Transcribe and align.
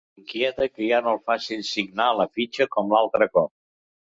L'inquieta 0.19 0.67
que 0.77 0.87
ja 0.91 1.01
no 1.07 1.13
el 1.17 1.21
facin 1.27 1.61
signar 1.67 2.07
a 2.09 2.17
la 2.23 2.27
fitxa 2.39 2.71
com 2.77 2.93
l'altre 2.95 3.29
cop. 3.37 3.55